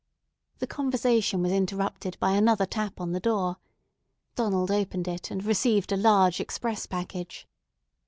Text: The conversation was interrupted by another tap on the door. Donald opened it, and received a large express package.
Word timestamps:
The 0.57 0.65
conversation 0.65 1.43
was 1.43 1.51
interrupted 1.51 2.17
by 2.19 2.31
another 2.31 2.65
tap 2.65 2.99
on 2.99 3.11
the 3.11 3.19
door. 3.19 3.57
Donald 4.33 4.71
opened 4.71 5.07
it, 5.07 5.29
and 5.29 5.45
received 5.45 5.91
a 5.91 5.95
large 5.95 6.39
express 6.41 6.87
package. 6.87 7.47